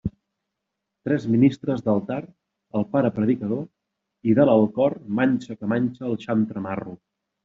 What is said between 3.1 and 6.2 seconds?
predicador, i dalt al cor manxa que manxa el